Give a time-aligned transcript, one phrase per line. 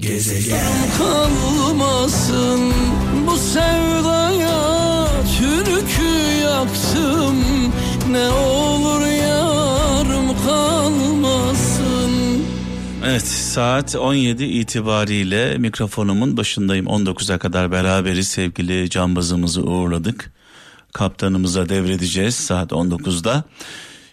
[0.00, 2.72] Gezegen kalmasın
[3.26, 5.06] bu sevdaya
[5.38, 7.36] türkü yaktım
[8.10, 12.10] ne olur yarım kalmasın.
[13.04, 20.32] Evet saat 17 itibariyle mikrofonumun başındayım 19'a kadar beraberiz sevgili cambazımızı uğurladık.
[20.92, 23.44] Kaptanımıza devredeceğiz saat 19'da.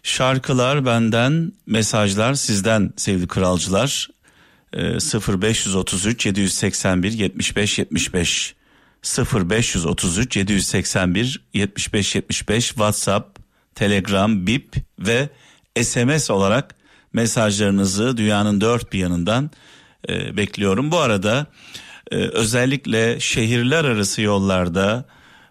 [0.04, 4.10] Şarkılar benden, mesajlar sizden sevgili kralcılar.
[4.74, 8.56] Ee, 0533 781 75 75
[9.04, 13.40] 0533 781 75 75 WhatsApp,
[13.76, 15.30] Telegram, Bip ve
[15.84, 16.76] SMS olarak
[17.14, 19.52] mesajlarınızı dünyanın dört bir yanından
[20.10, 20.92] e, bekliyorum.
[20.92, 21.46] Bu arada
[22.12, 25.06] e, özellikle şehirler arası yollarda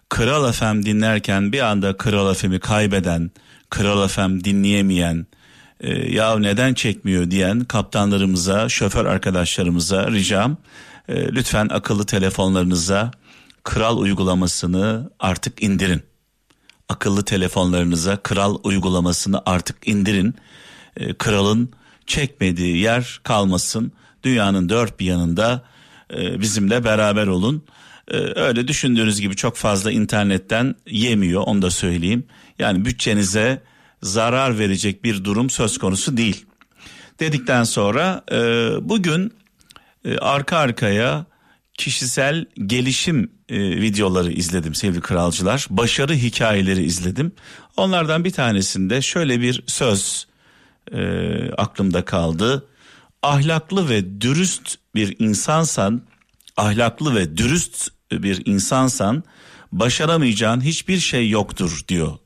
[0.09, 3.31] Kral FM dinlerken bir anda Kral FM'i kaybeden,
[3.69, 5.25] Kral FM dinleyemeyen,
[5.81, 10.57] e, ya neden çekmiyor diyen kaptanlarımıza, şoför arkadaşlarımıza ricam
[11.07, 13.11] e, lütfen akıllı telefonlarınıza
[13.63, 16.01] Kral uygulamasını artık indirin.
[16.89, 20.35] Akıllı telefonlarınıza Kral uygulamasını artık indirin.
[20.97, 21.69] E, kralın
[22.05, 23.91] çekmediği yer kalmasın.
[24.23, 25.63] Dünyanın dört bir yanında
[26.13, 27.63] e, bizimle beraber olun.
[28.07, 32.23] E, öyle düşündüğünüz gibi çok fazla internetten yemiyor onu da söyleyeyim.
[32.59, 33.63] Yani bütçenize
[34.03, 36.45] zarar verecek bir durum söz konusu değil.
[37.19, 38.37] Dedikten sonra e,
[38.81, 39.33] bugün
[40.05, 41.25] e, arka arkaya
[41.73, 45.67] kişisel gelişim e, videoları izledim sevgili kralcılar.
[45.69, 47.31] Başarı hikayeleri izledim.
[47.77, 50.27] Onlardan bir tanesinde şöyle bir söz
[50.91, 51.01] e,
[51.57, 52.65] aklımda kaldı.
[53.23, 56.01] Ahlaklı ve dürüst bir insansan,
[56.57, 59.23] ahlaklı ve dürüst bir insansan
[59.71, 62.17] başaramayacağın hiçbir şey yoktur diyor.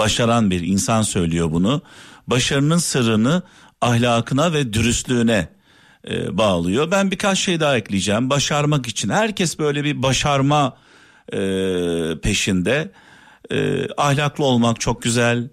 [0.00, 1.82] Başaran bir insan söylüyor bunu.
[2.26, 3.42] Başarının sırrını
[3.80, 5.48] ahlakına ve dürüstlüğüne
[6.10, 6.90] e, bağlıyor.
[6.90, 8.30] Ben birkaç şey daha ekleyeceğim.
[8.30, 10.76] Başarmak için herkes böyle bir başarma
[11.32, 11.38] e,
[12.22, 12.92] peşinde.
[13.50, 15.48] E, ahlaklı olmak çok güzel,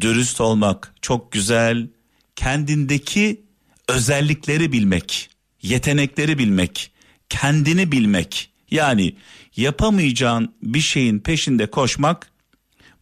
[0.00, 1.88] dürüst olmak çok güzel.
[2.36, 3.44] Kendindeki
[3.88, 5.30] özellikleri bilmek,
[5.62, 6.92] yetenekleri bilmek,
[7.28, 8.50] kendini bilmek.
[8.70, 9.16] Yani
[9.56, 12.33] yapamayacağın bir şeyin peşinde koşmak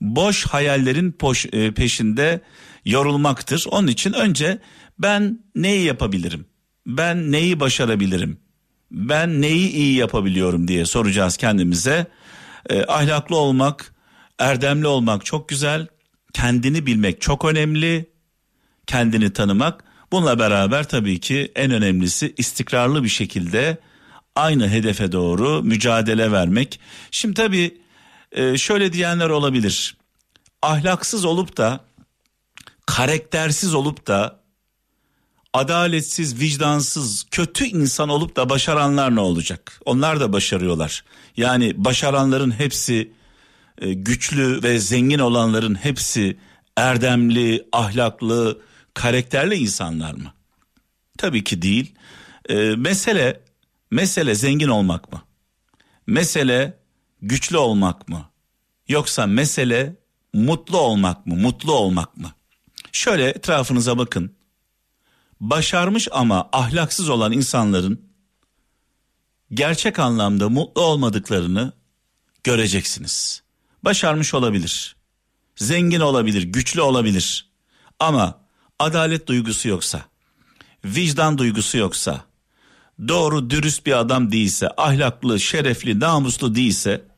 [0.03, 2.41] boş hayallerin poş, e, peşinde
[2.85, 3.65] yorulmaktır.
[3.71, 4.59] Onun için önce
[4.99, 6.47] ben neyi yapabilirim?
[6.87, 8.41] Ben neyi başarabilirim?
[8.91, 12.07] Ben neyi iyi yapabiliyorum diye soracağız kendimize.
[12.71, 13.95] E, ahlaklı olmak,
[14.39, 15.87] erdemli olmak çok güzel.
[16.33, 18.13] Kendini bilmek çok önemli.
[18.87, 19.85] Kendini tanımak.
[20.13, 23.79] Bununla beraber tabii ki en önemlisi istikrarlı bir şekilde
[24.37, 26.81] aynı hedefe doğru mücadele vermek.
[27.11, 27.83] Şimdi tabii
[28.33, 29.97] e, şöyle diyenler olabilir.
[30.63, 31.81] Ahlaksız olup da
[32.87, 34.43] karaktersiz olup da
[35.53, 39.81] adaletsiz, vicdansız, kötü insan olup da başaranlar ne olacak?
[39.85, 41.05] Onlar da başarıyorlar.
[41.37, 43.13] Yani başaranların hepsi
[43.79, 46.39] e, güçlü ve zengin olanların hepsi
[46.77, 48.61] erdemli, ahlaklı,
[48.95, 50.33] karakterli insanlar mı?
[51.19, 51.95] Tabii ki değil.
[52.49, 53.41] E, mesele
[53.91, 55.23] mesele zengin olmak mı?
[56.07, 56.82] Mesele
[57.23, 58.29] güçlü olmak mı?
[58.89, 59.97] Yoksa mesele
[60.33, 61.35] mutlu olmak mı?
[61.37, 62.33] Mutlu olmak mı?
[62.93, 64.35] Şöyle etrafınıza bakın.
[65.41, 68.13] Başarmış ama ahlaksız olan insanların
[69.55, 71.73] gerçek anlamda mutlu olmadıklarını
[72.45, 73.43] göreceksiniz.
[73.85, 74.97] Başarmış olabilir.
[75.57, 77.51] Zengin olabilir, güçlü olabilir.
[77.99, 78.41] Ama
[78.79, 80.03] adalet duygusu yoksa,
[80.85, 82.25] vicdan duygusu yoksa,
[83.09, 87.12] doğru dürüst bir adam değilse, ahlaklı, şerefli, namuslu değilse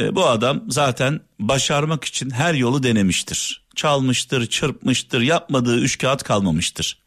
[0.00, 3.64] e, bu adam zaten başarmak için her yolu denemiştir.
[3.76, 7.02] Çalmıştır, çırpmıştır, yapmadığı üç kağıt kalmamıştır.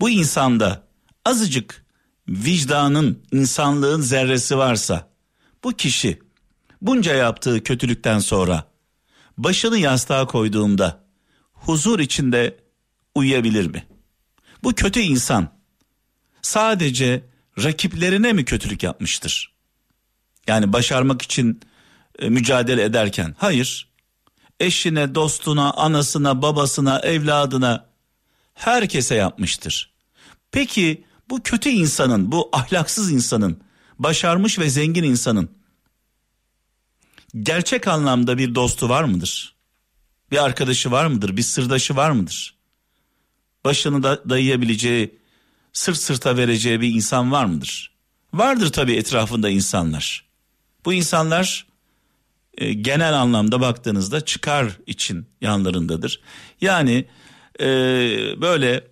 [0.00, 0.88] Bu insanda
[1.24, 1.86] azıcık
[2.28, 5.08] vicdanın, insanlığın zerresi varsa
[5.64, 6.18] bu kişi
[6.82, 8.64] bunca yaptığı kötülükten sonra
[9.38, 11.04] başını yastığa koyduğunda
[11.52, 12.56] huzur içinde
[13.14, 13.86] uyuyabilir mi?
[14.64, 15.48] Bu kötü insan
[16.42, 17.24] sadece
[17.58, 19.52] rakiplerine mi kötülük yapmıştır?
[20.46, 21.60] Yani başarmak için
[22.18, 23.92] e, mücadele ederken hayır
[24.60, 27.86] eşine, dostuna, anasına, babasına, evladına
[28.54, 29.92] herkese yapmıştır.
[30.50, 33.60] Peki bu kötü insanın, bu ahlaksız insanın,
[33.98, 35.50] başarmış ve zengin insanın
[37.40, 39.54] gerçek anlamda bir dostu var mıdır?
[40.30, 41.36] Bir arkadaşı var mıdır?
[41.36, 42.54] Bir sırdaşı var mıdır?
[43.64, 45.18] Başını da dayayabileceği,
[45.72, 47.92] sırt sırta vereceği bir insan var mıdır?
[48.34, 50.24] Vardır tabii etrafında insanlar.
[50.84, 51.66] Bu insanlar
[52.58, 56.20] e, genel anlamda baktığınızda çıkar için yanlarındadır.
[56.60, 57.04] Yani
[57.60, 57.66] e,
[58.40, 58.84] böyle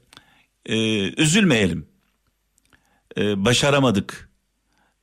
[0.66, 0.76] e,
[1.22, 1.86] üzülmeyelim.
[3.16, 4.30] e, başaramadık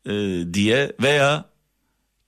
[0.05, 1.45] e, diye veya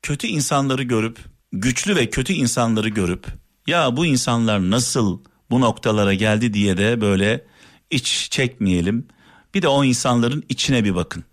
[0.02, 1.20] kötü insanları görüp
[1.52, 3.26] güçlü ve kötü insanları görüp
[3.68, 7.46] ya bu insanlar nasıl bu noktalara geldi diye de böyle
[7.90, 9.08] iç çekmeyelim.
[9.54, 11.24] Bir de o insanların içine bir bakın.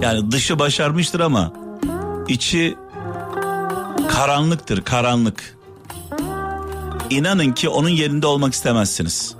[0.00, 1.52] Yani dışı başarmıştır ama
[2.28, 2.76] içi
[4.20, 5.58] karanlıktır, karanlık.
[7.10, 9.34] İnanın ki onun yerinde olmak istemezsiniz.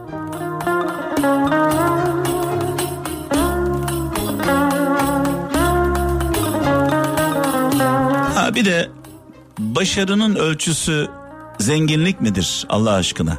[8.35, 8.91] Ha bir de
[9.59, 11.09] başarının ölçüsü
[11.59, 13.39] zenginlik midir Allah aşkına?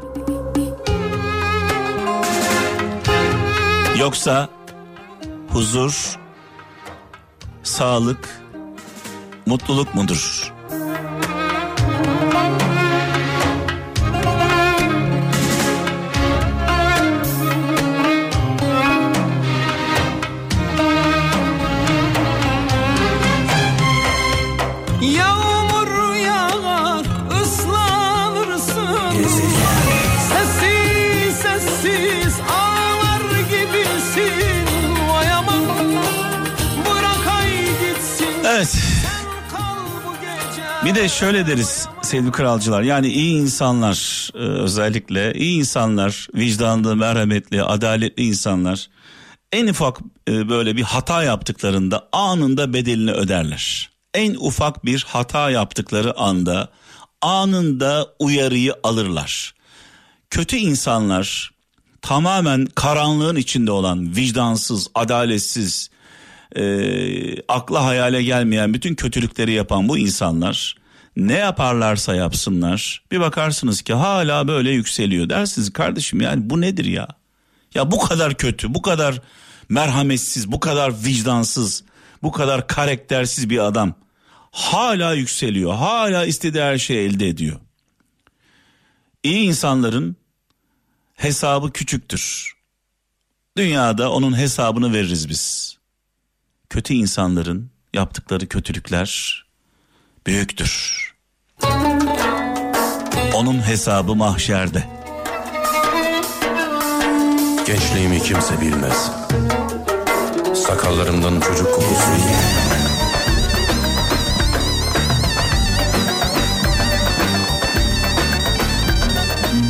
[3.99, 4.49] Yoksa
[5.49, 6.19] huzur,
[7.63, 8.41] sağlık,
[9.45, 10.50] mutluluk mudur?
[40.91, 47.63] Bir de şöyle deriz sevgili kralcılar yani iyi insanlar e, özellikle iyi insanlar vicdanlı merhametli
[47.63, 48.89] adaletli insanlar
[49.51, 49.97] en ufak
[50.27, 53.89] e, böyle bir hata yaptıklarında anında bedelini öderler.
[54.13, 56.69] En ufak bir hata yaptıkları anda
[57.21, 59.53] anında uyarıyı alırlar.
[60.29, 61.51] Kötü insanlar
[62.01, 65.89] tamamen karanlığın içinde olan vicdansız, adaletsiz,
[66.55, 70.80] e, akla hayale gelmeyen bütün kötülükleri yapan bu insanlar
[71.15, 77.07] ne yaparlarsa yapsınlar bir bakarsınız ki hala böyle yükseliyor dersiniz kardeşim yani bu nedir ya?
[77.75, 79.21] Ya bu kadar kötü, bu kadar
[79.69, 81.83] merhametsiz, bu kadar vicdansız,
[82.23, 83.93] bu kadar karaktersiz bir adam
[84.51, 87.59] hala yükseliyor, hala istediği her şeyi elde ediyor.
[89.23, 90.15] İyi insanların
[91.15, 92.53] hesabı küçüktür.
[93.57, 95.77] Dünyada onun hesabını veririz biz.
[96.69, 99.43] Kötü insanların yaptıkları kötülükler
[100.27, 101.01] büyüktür.
[103.35, 104.83] Onun hesabı mahşerde.
[107.67, 109.11] Gençliğimi kimse bilmez.
[110.55, 112.11] Sakallarımdan çocuk kokusu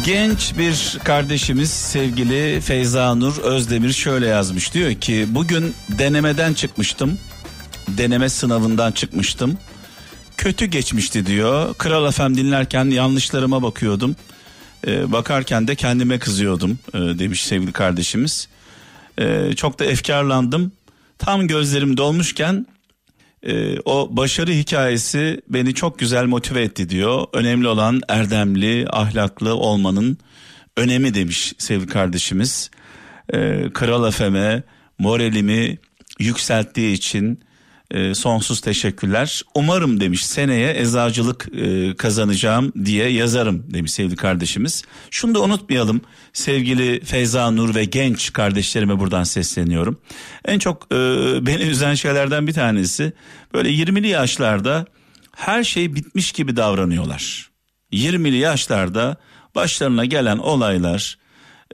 [0.06, 4.74] Genç bir kardeşimiz sevgili Feyza Nur Özdemir şöyle yazmış.
[4.74, 7.19] Diyor ki bugün denemeden çıkmıştım.
[7.88, 9.57] Deneme sınavından çıkmıştım.
[10.42, 11.74] Kötü geçmişti diyor.
[11.74, 14.16] Kral FM dinlerken yanlışlarıma bakıyordum.
[14.88, 18.48] Ee, bakarken de kendime kızıyordum e, demiş sevgili kardeşimiz.
[19.20, 20.72] Ee, çok da efkarlandım.
[21.18, 22.66] Tam gözlerim dolmuşken
[23.44, 27.26] e, o başarı hikayesi beni çok güzel motive etti diyor.
[27.34, 30.18] Önemli olan erdemli, ahlaklı olmanın
[30.78, 32.72] önemi demiş sevgili kardeşimiz.
[33.34, 34.64] E, Kral FM'e
[35.00, 35.78] moralimi
[36.20, 37.40] yükselttiği için
[37.92, 39.42] e, sonsuz teşekkürler.
[39.56, 44.84] Umarım demiş seneye eczacılık e, kazanacağım diye yazarım demiş sevgili kardeşimiz.
[45.12, 46.02] Şunu da unutmayalım
[46.34, 50.00] sevgili Feyza Nur ve genç kardeşlerime buradan sesleniyorum.
[50.46, 50.96] En çok e,
[51.46, 53.14] beni üzen şeylerden bir tanesi
[53.54, 54.86] böyle 20'li yaşlarda
[55.36, 57.52] her şey bitmiş gibi davranıyorlar.
[57.94, 59.18] 20'li yaşlarda
[59.56, 61.18] başlarına gelen olaylar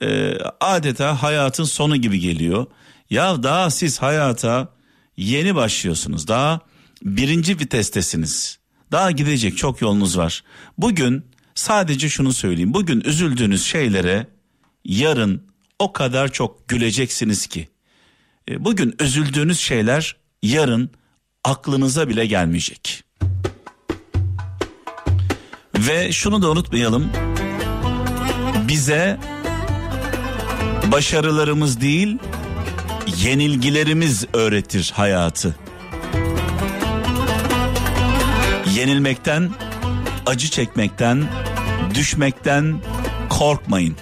[0.02, 2.66] e, adeta hayatın sonu gibi geliyor.
[3.10, 4.77] Ya daha siz hayata
[5.18, 6.28] yeni başlıyorsunuz.
[6.28, 6.62] Daha
[7.04, 8.60] birinci vitestesiniz.
[8.92, 10.44] Daha gidecek çok yolunuz var.
[10.78, 12.74] Bugün sadece şunu söyleyeyim.
[12.74, 14.28] Bugün üzüldüğünüz şeylere
[14.86, 15.44] yarın
[15.80, 17.70] o kadar çok güleceksiniz ki.
[18.50, 20.90] E, Bugün üzüldüğünüz şeyler yarın
[21.44, 23.04] aklınıza bile gelmeyecek.
[25.78, 27.10] Ve şunu da unutmayalım.
[28.68, 29.20] Bize
[30.92, 32.18] başarılarımız değil,
[33.16, 35.56] yenilgilerimiz öğretir hayatı.
[38.76, 39.50] Yenilmekten,
[40.26, 41.24] acı çekmekten,
[41.96, 42.82] düşmekten
[43.30, 43.96] korkmayın.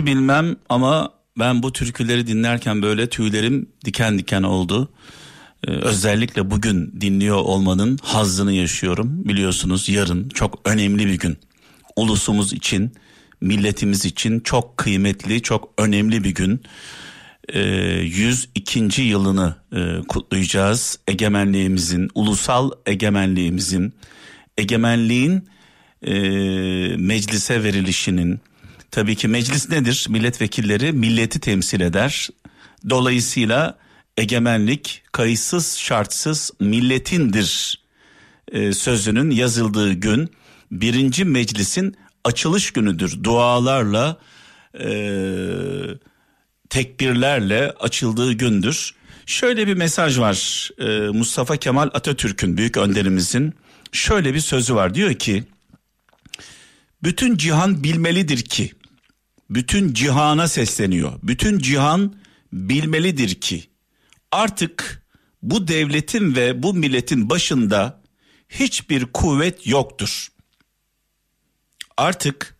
[0.00, 4.92] Sizi bilmem ama ben bu türküleri dinlerken böyle tüylerim diken diken oldu.
[5.66, 9.24] Ee, özellikle bugün dinliyor olmanın hazzını yaşıyorum.
[9.24, 11.38] Biliyorsunuz yarın çok önemli bir gün.
[11.96, 12.92] Ulusumuz için
[13.40, 16.62] milletimiz için çok kıymetli, çok önemli bir gün.
[17.48, 19.02] Ee, 102.
[19.02, 20.98] yılını e, kutlayacağız.
[21.08, 23.92] Egemenliğimizin, ulusal egemenliğimizin,
[24.58, 25.48] egemenliğin
[26.02, 26.12] e,
[26.96, 28.40] meclise verilişinin,
[28.90, 30.06] tabii ki meclis nedir?
[30.08, 32.28] Milletvekilleri milleti temsil eder.
[32.90, 33.78] Dolayısıyla
[34.16, 37.80] egemenlik kayıtsız şartsız milletindir
[38.52, 40.30] e, sözünün yazıldığı gün
[40.70, 43.24] birinci meclisin açılış günüdür.
[43.24, 44.16] Dualarla
[44.80, 44.90] e,
[46.70, 48.94] tekbirlerle açıldığı gündür.
[49.26, 53.54] Şöyle bir mesaj var e, Mustafa Kemal Atatürk'ün büyük önderimizin
[53.92, 55.44] şöyle bir sözü var diyor ki
[57.02, 58.72] bütün cihan bilmelidir ki
[59.50, 61.12] bütün cihana sesleniyor.
[61.22, 62.14] Bütün cihan
[62.52, 63.64] bilmelidir ki
[64.32, 65.06] artık
[65.42, 68.02] bu devletin ve bu milletin başında
[68.48, 70.28] hiçbir kuvvet yoktur.
[71.96, 72.56] Artık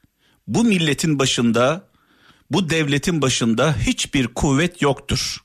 [0.47, 1.88] bu milletin başında,
[2.50, 5.37] bu devletin başında hiçbir kuvvet yoktur.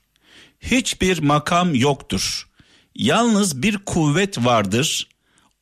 [0.60, 2.48] Hiçbir makam yoktur.
[2.94, 5.08] Yalnız bir kuvvet vardır.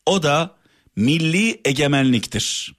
[0.06, 0.56] O da
[0.96, 2.74] milli egemenliktir.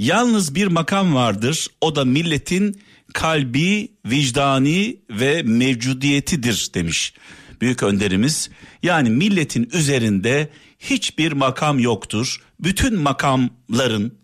[0.00, 1.66] Yalnız bir makam vardır.
[1.80, 2.80] O da milletin
[3.14, 7.14] kalbi, vicdani ve mevcudiyetidir demiş
[7.60, 8.50] büyük önderimiz.
[8.82, 12.42] Yani milletin üzerinde hiçbir makam yoktur.
[12.60, 14.18] Bütün makamların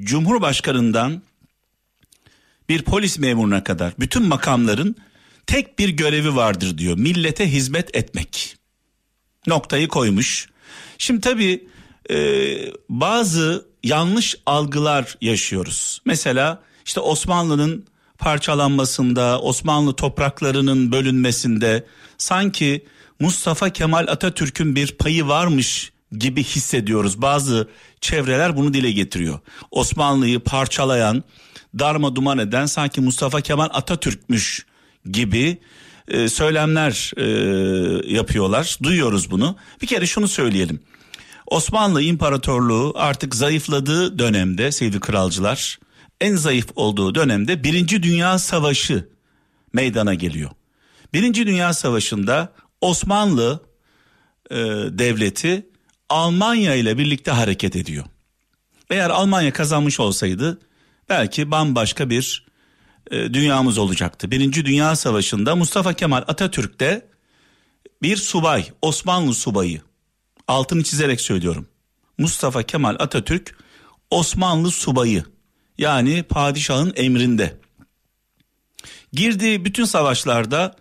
[0.00, 1.22] Cumhurbaşkanından
[2.68, 4.96] bir polis memuruna kadar bütün makamların
[5.46, 6.98] tek bir görevi vardır diyor.
[6.98, 8.56] Millete hizmet etmek.
[9.46, 10.48] Noktayı koymuş.
[10.98, 11.71] Şimdi tabii
[12.10, 12.16] e,
[12.88, 16.00] bazı yanlış algılar yaşıyoruz.
[16.04, 17.86] Mesela işte Osmanlı'nın
[18.18, 21.86] parçalanmasında, Osmanlı topraklarının bölünmesinde
[22.18, 22.84] sanki
[23.20, 27.22] Mustafa Kemal Atatürk'ün bir payı varmış gibi hissediyoruz.
[27.22, 27.68] Bazı
[28.00, 29.38] çevreler bunu dile getiriyor.
[29.70, 31.24] Osmanlı'yı parçalayan,
[31.78, 34.66] darma duman eden sanki Mustafa Kemal Atatürk'müş
[35.10, 35.58] gibi
[36.08, 37.24] e, söylemler e,
[38.14, 38.78] yapıyorlar.
[38.82, 39.56] Duyuyoruz bunu.
[39.82, 40.80] Bir kere şunu söyleyelim.
[41.52, 45.78] Osmanlı İmparatorluğu artık zayıfladığı dönemde sevgili kralcılar
[46.20, 49.08] en zayıf olduğu dönemde Birinci Dünya Savaşı
[49.72, 50.50] meydana geliyor.
[51.12, 53.62] Birinci Dünya Savaşı'nda Osmanlı
[54.50, 54.56] e,
[54.98, 55.66] devleti
[56.08, 58.04] Almanya ile birlikte hareket ediyor.
[58.90, 60.60] Eğer Almanya kazanmış olsaydı
[61.08, 62.46] belki bambaşka bir
[63.10, 64.30] e, dünyamız olacaktı.
[64.30, 67.08] Birinci Dünya Savaşı'nda Mustafa Kemal Atatürk de
[68.02, 69.80] bir subay, Osmanlı subayı.
[70.52, 71.68] Altını çizerek söylüyorum.
[72.18, 73.58] Mustafa Kemal Atatürk
[74.10, 75.24] Osmanlı subayı.
[75.78, 77.60] Yani padişahın emrinde.
[79.12, 80.76] Girdiği bütün savaşlarda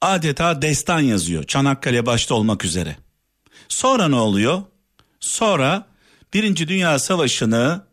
[0.00, 1.44] adeta destan yazıyor.
[1.44, 2.96] Çanakkale başta olmak üzere.
[3.68, 4.62] Sonra ne oluyor?
[5.20, 5.86] Sonra
[6.34, 7.84] Birinci Dünya Savaşı'nı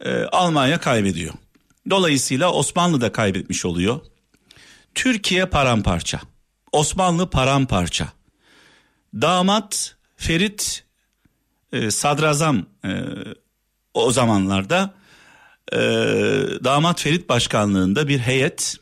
[0.00, 1.34] e, Almanya kaybediyor.
[1.90, 4.00] Dolayısıyla Osmanlı da kaybetmiş oluyor.
[4.94, 6.20] Türkiye paramparça.
[6.72, 8.12] Osmanlı paramparça.
[9.14, 10.84] Damat Ferit
[11.72, 12.90] e, Sadrazam e,
[13.94, 14.94] o zamanlarda
[15.72, 15.78] e,
[16.64, 18.76] damat Ferit başkanlığında bir heyet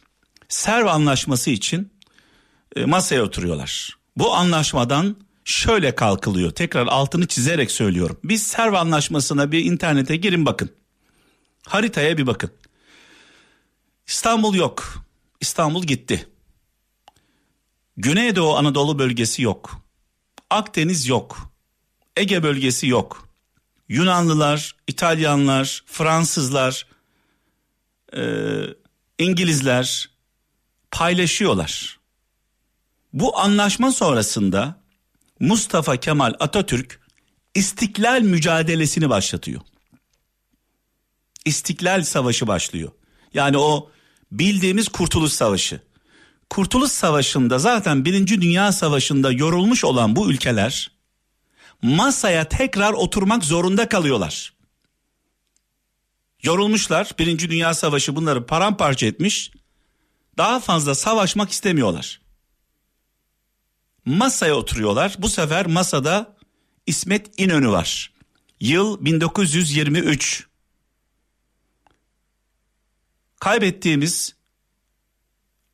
[0.49, 1.93] Serv anlaşması için
[2.77, 3.99] e, masaya oturuyorlar.
[4.17, 6.51] Bu anlaşmadan şöyle kalkılıyor.
[6.51, 8.19] Tekrar altını çizerek söylüyorum.
[8.25, 10.71] Biz Serv anlaşmasına bir internete girin bakın.
[11.67, 12.51] Haritaya bir bakın.
[14.07, 15.05] İstanbul yok.
[15.41, 16.29] İstanbul gitti.
[17.97, 19.90] Güneydoğu Anadolu bölgesi yok.
[20.51, 21.53] Akdeniz yok.
[22.17, 23.29] Ege bölgesi yok.
[23.89, 26.87] Yunanlılar, İtalyanlar, Fransızlar,
[28.17, 28.23] e,
[29.19, 30.11] İngilizler
[30.91, 32.01] paylaşıyorlar.
[33.13, 34.81] Bu anlaşma sonrasında
[35.41, 37.01] Mustafa Kemal Atatürk
[37.55, 39.61] istiklal mücadelesini başlatıyor.
[41.45, 42.93] İstiklal Savaşı başlıyor.
[43.35, 43.91] Yani o
[44.33, 45.81] bildiğimiz Kurtuluş Savaşı.
[46.51, 50.91] Kurtuluş Savaşı'nda zaten Birinci Dünya Savaşı'nda yorulmuş olan bu ülkeler
[51.83, 54.53] masaya tekrar oturmak zorunda kalıyorlar.
[56.43, 57.11] Yorulmuşlar.
[57.19, 59.53] Birinci Dünya Savaşı bunları paramparça etmiş.
[60.39, 62.21] Daha fazla savaşmak istemiyorlar.
[64.05, 65.17] Masaya oturuyorlar.
[65.19, 66.37] Bu sefer masada
[66.87, 68.13] İsmet İnönü var.
[68.61, 70.47] Yıl 1923.
[73.41, 74.40] Kaybettiğimiz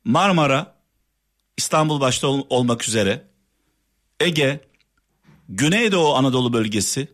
[0.07, 0.75] Marmara,
[1.57, 3.27] İstanbul başta ol- olmak üzere,
[4.19, 4.61] Ege,
[5.49, 7.07] Güneydoğu Anadolu bölgesi,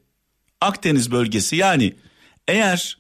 [0.62, 1.96] Akdeniz bölgesi yani
[2.48, 2.98] eğer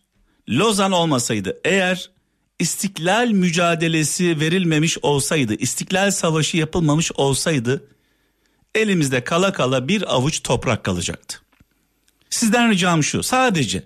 [0.49, 2.11] Lozan olmasaydı, eğer
[2.59, 7.87] istiklal mücadelesi verilmemiş olsaydı, istiklal savaşı yapılmamış olsaydı
[8.75, 11.41] elimizde kala kala bir avuç toprak kalacaktı.
[12.29, 13.83] Sizden ricam şu sadece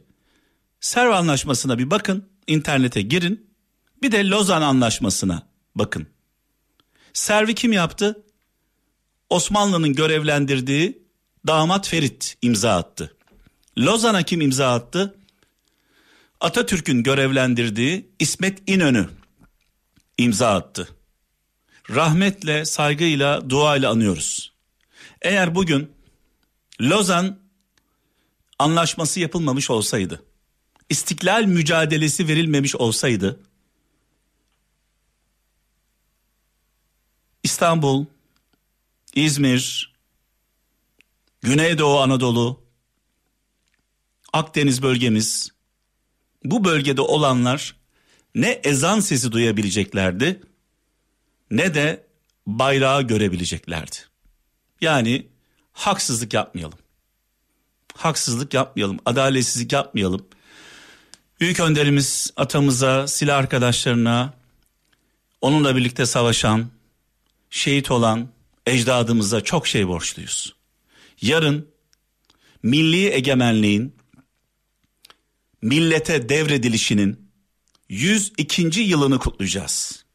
[0.79, 2.29] Serv Anlaşması'na bir bakın.
[2.47, 3.47] internete girin.
[4.01, 6.07] Bir de Lozan Anlaşması'na bakın.
[7.13, 8.23] Servi kim yaptı?
[9.29, 11.03] Osmanlı'nın görevlendirdiği
[11.47, 13.15] damat Ferit imza attı.
[13.77, 15.15] Lozan'a kim imza attı?
[16.41, 19.09] Atatürk'ün görevlendirdiği İsmet İnönü
[20.17, 20.87] imza attı.
[21.89, 24.53] Rahmetle, saygıyla, duayla anıyoruz.
[25.21, 25.91] Eğer bugün
[26.81, 27.39] Lozan
[28.59, 30.23] anlaşması yapılmamış olsaydı,
[30.89, 33.39] istiklal mücadelesi verilmemiş olsaydı,
[37.57, 38.05] İstanbul,
[39.15, 39.93] İzmir,
[41.41, 42.63] Güneydoğu Anadolu,
[44.33, 45.49] Akdeniz bölgemiz,
[46.43, 47.75] bu bölgede olanlar
[48.35, 50.41] ne ezan sesi duyabileceklerdi
[51.51, 52.07] ne de
[52.47, 53.95] bayrağı görebileceklerdi.
[54.81, 55.27] Yani
[55.73, 56.79] haksızlık yapmayalım.
[57.95, 60.27] Haksızlık yapmayalım, adaletsizlik yapmayalım.
[61.39, 64.33] Büyük önderimiz atamıza, silah arkadaşlarına,
[65.41, 66.76] onunla birlikte savaşan,
[67.49, 68.29] şehit olan
[68.65, 70.55] ecdadımıza çok şey borçluyuz.
[71.21, 71.67] Yarın
[72.63, 73.95] milli egemenliğin
[75.61, 77.29] millete devredilişinin
[77.89, 78.81] 102.
[78.81, 80.05] yılını kutlayacağız.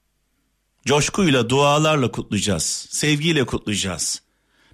[0.86, 2.86] Coşkuyla, dualarla kutlayacağız.
[2.90, 4.22] Sevgiyle kutlayacağız.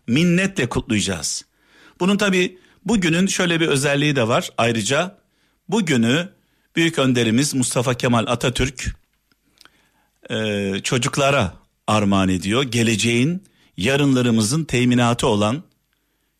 [0.07, 1.45] Minnetle kutlayacağız.
[2.00, 4.50] Bunun tabi bugünün şöyle bir özelliği de var.
[4.59, 5.19] Ayrıca
[5.69, 6.33] bugünü
[6.77, 8.97] büyük önderimiz Mustafa Kemal Atatürk
[10.83, 11.58] çocuklara
[11.88, 12.62] armağan ediyor.
[12.62, 13.45] Geleceğin,
[13.76, 15.62] yarınlarımızın teminatı olan,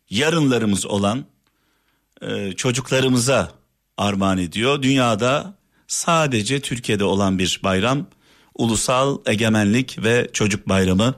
[0.09, 1.25] yarınlarımız olan
[2.21, 3.51] e, çocuklarımıza
[3.97, 4.81] armağan ediyor.
[4.81, 8.07] Dünyada sadece Türkiye'de olan bir bayram
[8.55, 11.15] Ulusal Egemenlik ve Çocuk Bayramı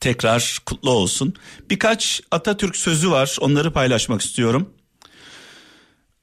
[0.00, 1.34] tekrar kutlu olsun.
[1.70, 4.70] Birkaç Atatürk sözü var onları paylaşmak istiyorum.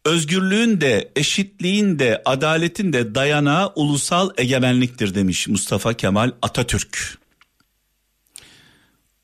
[0.05, 7.17] Özgürlüğün de, eşitliğin de, adaletin de dayanağı ulusal egemenliktir demiş Mustafa Kemal Atatürk.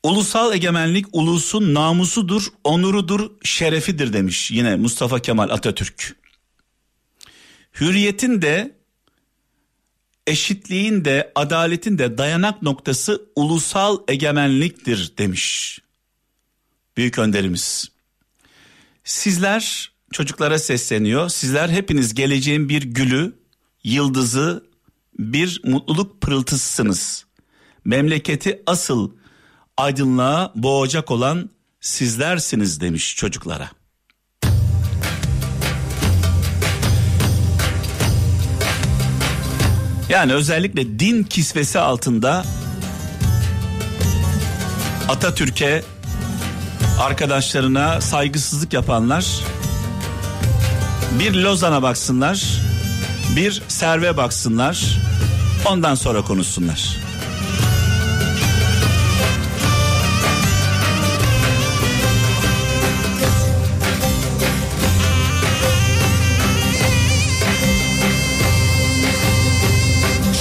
[0.02, 6.16] Ulusal egemenlik ulusun namusudur, onurudur, şerefidir demiş yine Mustafa Kemal Atatürk.
[7.80, 8.76] Hürriyetin de
[10.26, 15.78] eşitliğin de adaletin de dayanak noktası ulusal egemenliktir demiş.
[16.96, 17.90] Büyük önderimiz.
[19.04, 21.28] Sizler çocuklara sesleniyor.
[21.28, 23.36] Sizler hepiniz geleceğin bir gülü,
[23.84, 24.64] yıldızı,
[25.18, 27.24] bir mutluluk pırıltısısınız.
[27.84, 29.10] Memleketi asıl
[29.76, 31.50] aydınlığa boğacak olan
[31.80, 33.70] sizlersiniz demiş çocuklara.
[40.08, 42.44] Yani özellikle din kisvesi altında
[45.08, 45.82] Atatürk'e
[47.00, 49.42] arkadaşlarına saygısızlık yapanlar
[51.18, 52.60] bir Lozan'a baksınlar,
[53.36, 54.98] bir Serve baksınlar,
[55.66, 56.96] ondan sonra konuşsunlar.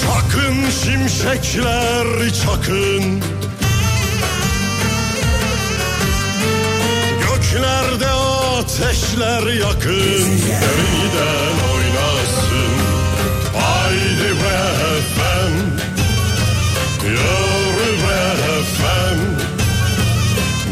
[0.02, 3.35] Çakın şimşekler çakın
[8.66, 12.74] ateşler yakın Yeniden oynasın
[13.62, 14.58] Haydi be
[14.98, 15.54] efem
[17.04, 18.24] Yürü be
[18.60, 19.20] efem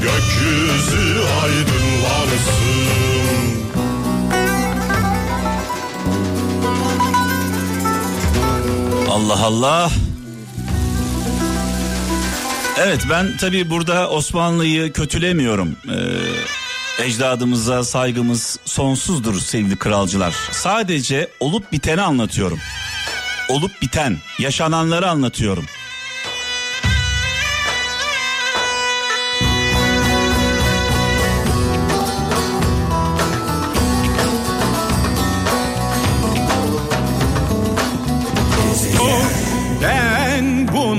[0.02, 2.84] Gökyüzü aydınlansın
[9.10, 9.92] Allah Allah.
[12.78, 15.76] Evet ben tabi burada Osmanlı'yı kötülemiyorum.
[15.90, 16.63] Ee,
[17.00, 20.36] ecdadımıza saygımız sonsuzdur sevgili kralcılar.
[20.52, 22.60] Sadece olup biteni anlatıyorum.
[23.50, 25.66] Olup biten, yaşananları anlatıyorum.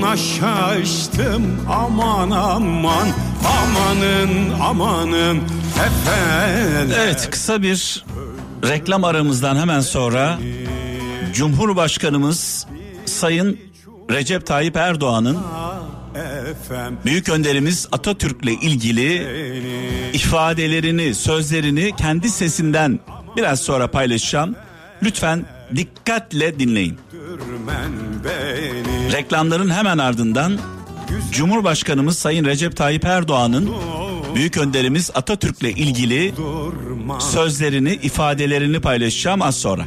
[0.05, 3.07] Buna şaştım aman aman
[3.45, 5.43] amanın amanın
[5.75, 6.95] efendim.
[6.99, 8.05] Evet kısa bir
[8.69, 10.39] reklam aramızdan hemen sonra
[11.33, 12.67] Cumhurbaşkanımız
[13.05, 13.59] Sayın
[14.11, 15.37] Recep Tayyip Erdoğan'ın
[17.05, 19.27] büyük önderimiz Atatürk'le ilgili
[20.13, 22.99] ifadelerini, sözlerini kendi sesinden
[23.37, 24.55] biraz sonra paylaşacağım.
[25.03, 26.97] Lütfen dikkatle dinleyin.
[29.11, 30.59] Reklamların hemen ardından
[31.31, 33.69] Cumhurbaşkanımız Sayın Recep Tayyip Erdoğan'ın
[34.35, 36.33] Büyük önderimiz Atatürk'le ilgili
[37.19, 39.85] sözlerini, ifadelerini paylaşacağım az sonra.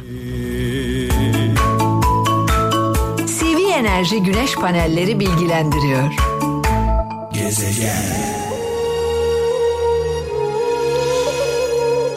[3.39, 6.13] CV Enerji Güneş Panelleri bilgilendiriyor.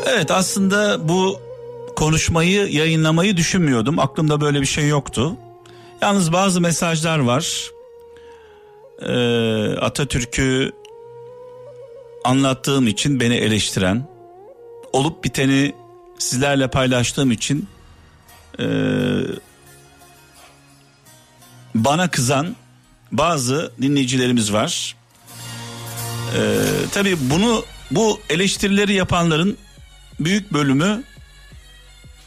[0.06, 1.40] Evet aslında bu
[1.96, 3.98] konuşmayı yayınlamayı düşünmüyordum.
[3.98, 5.36] Aklımda böyle bir şey yoktu.
[6.02, 7.70] Yalnız bazı mesajlar var.
[9.02, 10.72] Ee, Atatürk'ü
[12.24, 14.08] anlattığım için beni eleştiren,
[14.92, 15.74] olup biteni
[16.18, 17.68] sizlerle paylaştığım için
[18.58, 18.64] ee,
[21.74, 22.56] bana kızan
[23.12, 24.96] bazı dinleyicilerimiz var.
[26.36, 29.56] Ee, tabii bunu bu eleştirileri yapanların
[30.20, 31.04] büyük bölümü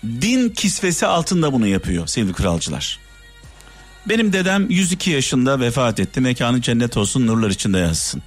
[0.04, 3.00] din kisvesi altında bunu yapıyor sevgili kralcılar.
[4.06, 6.22] Benim dedem 102 yaşında vefat etti.
[6.22, 8.22] Mekanı cennet olsun nurlar içinde yazsın.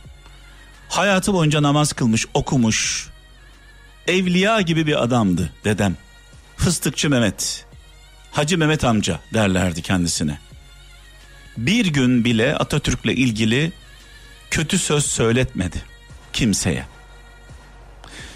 [0.88, 3.08] Hayatı boyunca namaz kılmış, okumuş.
[4.06, 5.96] Evliya gibi bir adamdı dedem.
[6.56, 7.66] Fıstıkçı Mehmet.
[8.32, 10.38] Hacı Mehmet amca derlerdi kendisine.
[11.56, 13.72] Bir gün bile Atatürk'le ilgili
[14.50, 15.82] kötü söz söyletmedi
[16.32, 16.84] kimseye.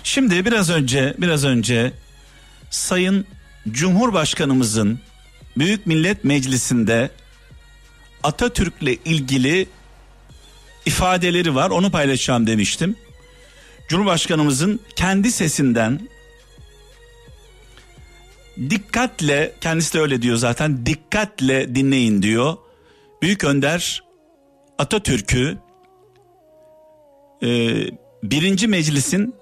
[0.05, 1.93] Şimdi biraz önce biraz önce
[2.71, 3.27] Sayın
[3.71, 5.01] Cumhurbaşkanımızın
[5.57, 7.11] Büyük Millet Meclisi'nde
[8.23, 9.69] Atatürk'le ilgili
[10.87, 11.71] ifadeleri var.
[11.71, 12.97] Onu paylaşacağım demiştim.
[13.89, 16.09] Cumhurbaşkanımızın kendi sesinden
[18.71, 22.57] dikkatle kendisi de öyle diyor zaten dikkatle dinleyin diyor.
[23.23, 24.03] Büyük Önder
[24.79, 25.59] Atatürk'ü
[27.43, 27.49] e,
[28.23, 29.35] birinci meclisin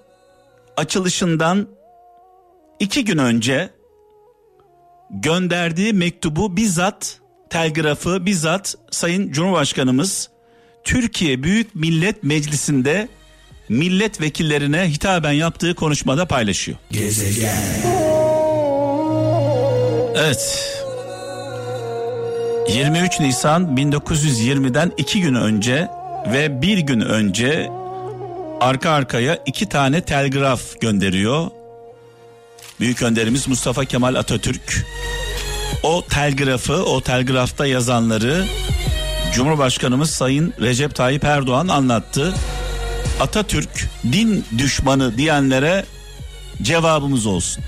[0.77, 1.67] açılışından
[2.79, 3.69] iki gün önce
[5.09, 10.30] gönderdiği mektubu bizzat telgrafı bizzat Sayın Cumhurbaşkanımız
[10.83, 13.07] Türkiye Büyük Millet Meclisi'nde
[13.69, 16.77] milletvekillerine hitaben yaptığı konuşmada paylaşıyor.
[20.15, 20.67] Evet.
[22.75, 25.87] 23 Nisan 1920'den iki gün önce
[26.33, 27.69] ve bir gün önce
[28.59, 31.47] arka arkaya iki tane telgraf gönderiyor.
[32.79, 34.85] Büyük önderimiz Mustafa Kemal Atatürk.
[35.83, 38.45] O telgrafı, o telgrafta yazanları
[39.33, 42.33] Cumhurbaşkanımız Sayın Recep Tayyip Erdoğan anlattı.
[43.19, 45.85] Atatürk din düşmanı diyenlere
[46.61, 47.63] cevabımız olsun.